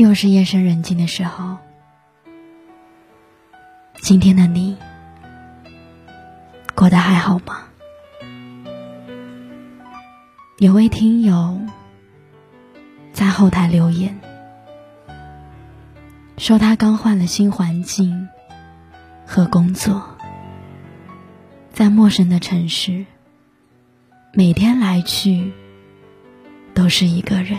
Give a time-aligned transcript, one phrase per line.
[0.00, 1.58] 又是夜深人静的时候，
[4.00, 4.78] 今天的你
[6.74, 7.64] 过得还好吗？
[10.56, 11.60] 有位听友
[13.12, 14.18] 在后台留言
[16.38, 18.26] 说，他刚换了新环境
[19.26, 20.02] 和工作，
[21.74, 23.04] 在陌生的城市，
[24.32, 25.52] 每天来去
[26.72, 27.58] 都是一个人。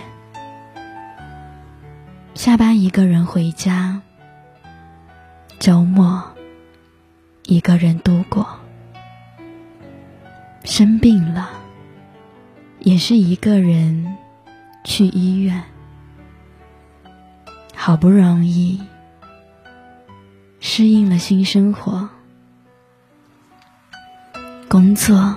[2.41, 4.01] 下班一个人回家，
[5.59, 6.23] 周末
[7.43, 8.47] 一个人度过，
[10.63, 11.51] 生病了
[12.79, 14.17] 也是一个人
[14.83, 15.63] 去医院。
[17.75, 18.81] 好不容易
[20.59, 22.09] 适应了新生活，
[24.67, 25.35] 工作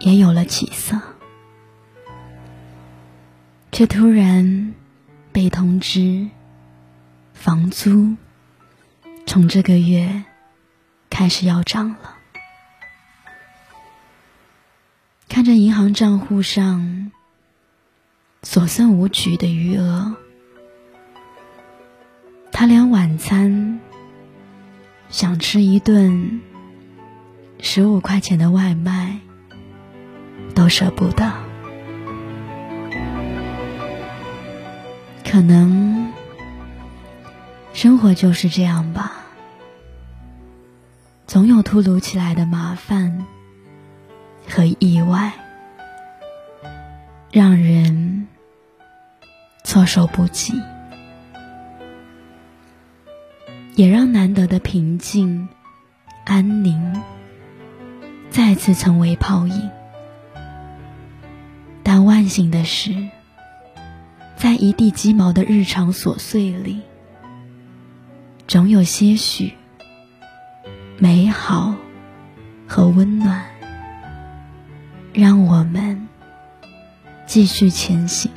[0.00, 0.98] 也有了起色，
[3.70, 4.72] 却突然。
[5.34, 6.28] 被通知，
[7.32, 8.14] 房租
[9.26, 10.22] 从这个月
[11.10, 12.18] 开始要涨了。
[15.28, 17.10] 看着银行账户上
[18.44, 20.14] 所剩无几的余额，
[22.52, 23.80] 他连晚餐
[25.08, 26.40] 想吃一顿
[27.58, 29.18] 十五块钱的外卖
[30.54, 31.43] 都舍不得。
[35.34, 36.12] 可能
[37.72, 39.14] 生活就是这样吧，
[41.26, 43.26] 总有突如其来的麻烦
[44.48, 45.32] 和意外，
[47.32, 48.28] 让人
[49.64, 50.54] 措手不及，
[53.74, 55.48] 也让难得的平静、
[56.24, 57.02] 安宁
[58.30, 59.68] 再次成为泡影。
[61.82, 62.94] 但万幸的是。
[64.44, 66.82] 在一地鸡毛的日常琐碎里，
[68.46, 69.54] 总有些许
[70.98, 71.74] 美好
[72.68, 73.42] 和温暖，
[75.14, 76.08] 让我们
[77.24, 78.30] 继续前行。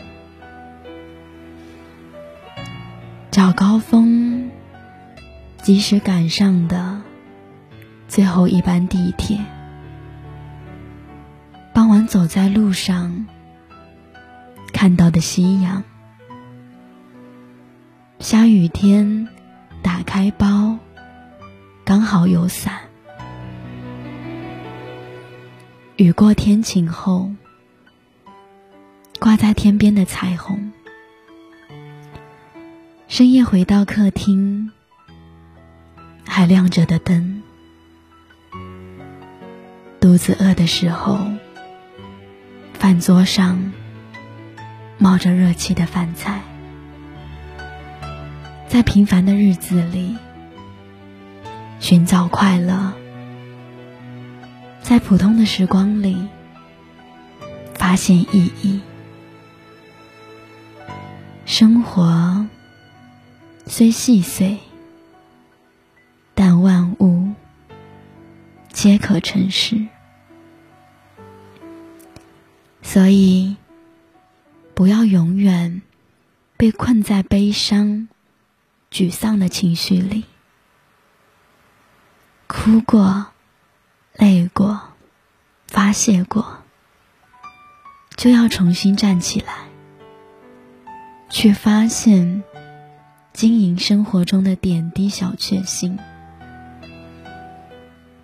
[3.30, 4.50] 早高峰
[5.62, 7.02] 及时赶上的
[8.08, 9.44] 最后一班地铁，
[11.74, 13.28] 傍晚走在路上
[14.72, 15.84] 看到的夕阳。
[18.20, 19.28] 下雨天，
[19.84, 20.80] 打开包，
[21.86, 22.80] 刚好有伞。
[25.98, 27.32] 雨过天晴后，
[29.20, 30.72] 挂在天边的彩虹。
[33.08, 34.72] 深夜回到客厅，
[36.26, 37.44] 还亮着的灯。
[40.00, 41.20] 肚子饿的时候，
[42.74, 43.72] 饭桌上
[44.98, 46.42] 冒着热气的饭菜。
[48.68, 50.16] 在平凡的日子里
[51.80, 52.94] 寻找快乐，
[54.82, 56.28] 在普通的时光里
[57.76, 58.82] 发现意义。
[61.46, 62.46] 生活
[63.66, 64.58] 虽细碎，
[66.36, 67.32] 但万物
[68.74, 69.88] 皆可成诗。
[72.82, 73.56] 所以，
[74.74, 75.82] 不要永远
[76.58, 78.10] 被困在悲伤。
[78.92, 80.26] 沮丧的情绪里，
[82.48, 83.28] 哭过、
[84.14, 84.82] 累过、
[85.68, 86.60] 发泄过，
[88.16, 89.54] 就要重新站起来，
[91.30, 92.44] 去发现
[93.34, 96.00] 经营生活中的点滴小确幸，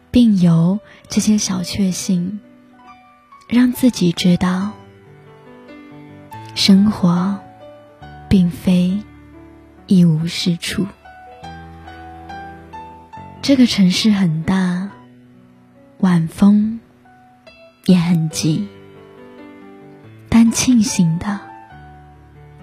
[0.09, 2.39] 并由这些小确幸，
[3.49, 4.71] 让自己知道，
[6.55, 7.37] 生活
[8.29, 9.03] 并非。
[9.87, 10.87] 一无是处。
[13.41, 14.89] 这个城市很大，
[15.99, 16.79] 晚风
[17.85, 18.67] 也很急，
[20.29, 21.41] 但庆幸的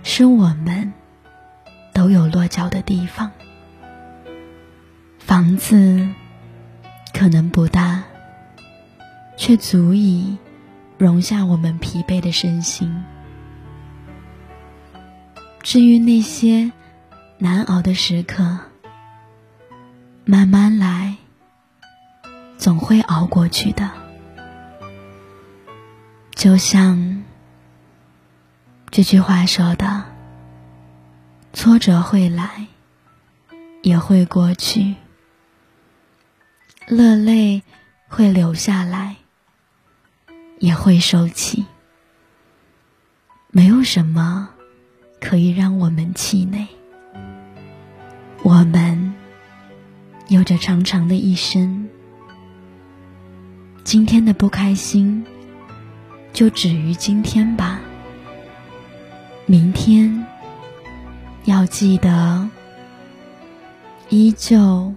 [0.02, 0.94] 是，我们
[1.92, 3.30] 都有落脚的地方。
[5.18, 6.08] 房子
[7.12, 8.02] 可能不大，
[9.36, 10.38] 却足以
[10.96, 13.04] 容下我们疲惫的身心。
[15.62, 16.72] 至于那些……
[17.42, 18.58] 难熬的时刻，
[20.26, 21.16] 慢慢来，
[22.58, 23.90] 总会熬过去的。
[26.34, 27.24] 就像
[28.90, 30.04] 这句话说的
[31.54, 32.66] ：“挫折会来，
[33.80, 34.96] 也会过去；
[36.86, 37.62] 热泪
[38.06, 39.16] 会流下来，
[40.58, 41.64] 也会收起。
[43.50, 44.50] 没有什么。”
[45.22, 46.66] 可以让我们气馁。
[48.42, 49.14] 我们
[50.28, 51.88] 有着长长的一生，
[53.84, 55.24] 今天的不开心
[56.32, 57.80] 就止于今天吧。
[59.46, 60.26] 明天
[61.44, 62.48] 要记得
[64.08, 64.92] 依旧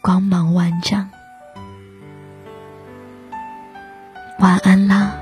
[0.00, 1.08] 光芒万丈。
[4.38, 5.19] 晚安啦。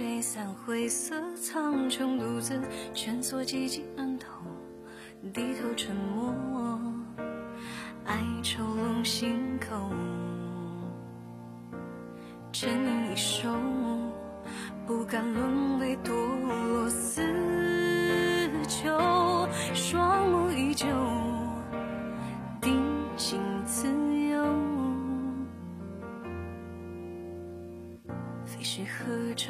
[0.00, 2.58] 吹散灰色苍穹，独自
[2.94, 4.28] 蜷缩寂静暗头，
[5.30, 6.34] 低头沉默，
[8.06, 9.76] 哀愁笼心口，
[12.50, 13.50] 沉吟一首，
[14.86, 16.10] 不敢沦为堕
[16.46, 17.20] 落死
[18.66, 18.88] 囚，
[19.74, 20.86] 双目依旧。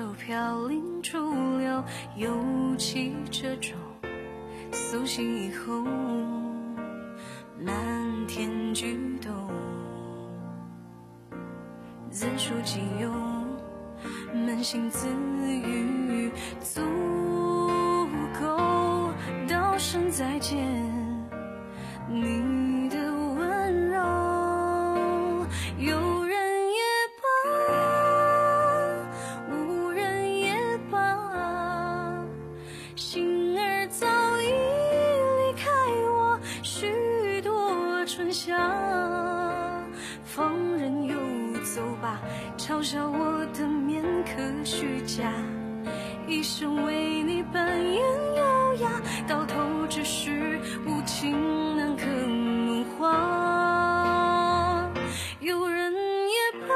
[0.00, 1.84] 河舟飘零逐流，
[2.16, 2.30] 尤
[2.78, 3.74] 其这种
[4.72, 5.84] 苏醒以后，
[7.62, 9.30] 漫天举动，
[12.10, 13.10] 自述己有，
[14.34, 16.30] 扪心自语，
[16.60, 16.80] 足
[18.40, 19.12] 够
[19.46, 20.56] 道声再见。
[22.08, 22.49] 你。
[42.70, 44.30] 嘲笑我的面可
[44.64, 45.24] 虚假，
[46.28, 47.96] 一生为你扮演
[48.36, 48.88] 优雅，
[49.26, 49.58] 到头
[49.88, 50.56] 只是
[50.86, 54.88] 无情难可梦话。
[55.40, 56.36] 有人也
[56.68, 56.72] 罢，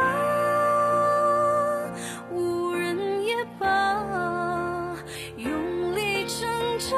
[2.32, 4.96] 无人也罢，
[5.36, 6.50] 用力挣
[6.80, 6.96] 扎，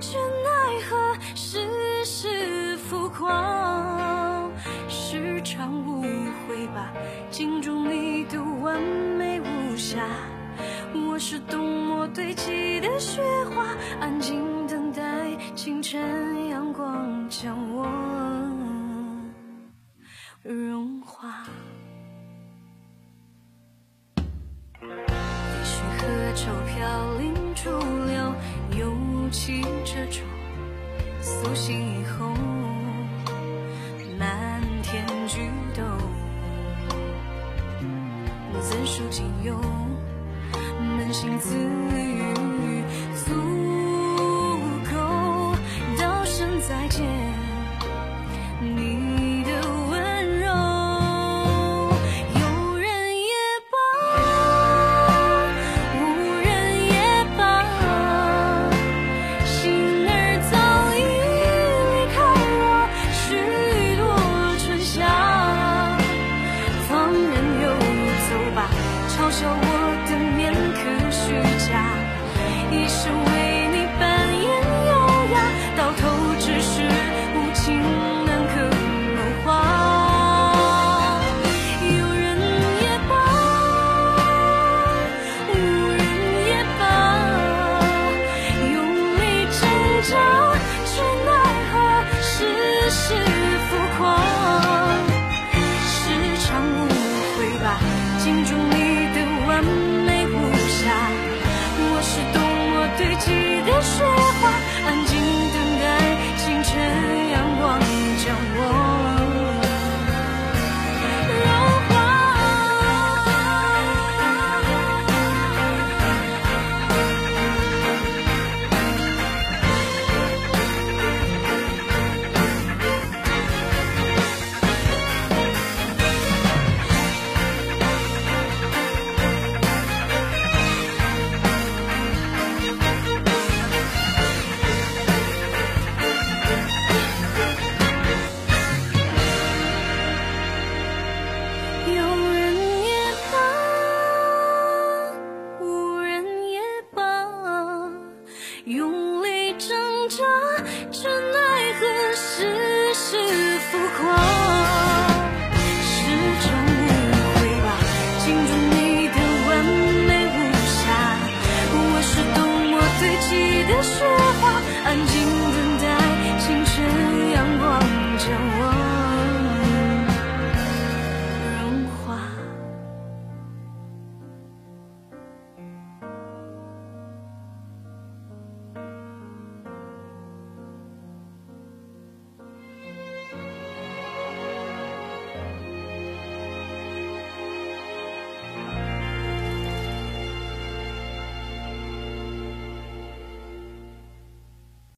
[0.00, 0.96] 却奈何
[1.34, 4.48] 世事浮夸，
[4.88, 6.00] 是场误
[6.48, 6.90] 会吧。
[7.30, 8.01] 镜中你
[8.72, 8.80] 完
[9.18, 10.02] 美无瑕，
[10.94, 13.66] 我是冬末堆积的雪花，
[14.00, 17.86] 安静等待清晨阳光将我
[20.42, 21.44] 融化。
[24.80, 24.88] 也
[25.64, 27.68] 许河舟飘零逐
[28.06, 28.34] 流，
[28.78, 28.90] 尤
[29.30, 30.24] 其这种
[31.20, 32.32] 苏醒以后，
[34.18, 35.42] 漫天举
[35.74, 35.91] 动。
[39.02, 39.56] 怎数仅有，
[40.52, 42.84] 扪心自语，
[43.24, 43.34] 足
[44.92, 45.56] 够
[45.98, 47.31] 道声再见。